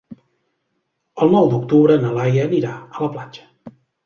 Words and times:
El 1.25 1.33
nou 1.35 1.49
d'octubre 1.51 1.99
na 2.05 2.15
Laia 2.17 2.47
anirà 2.51 2.73
a 2.97 3.05
la 3.05 3.13
platja. 3.19 3.49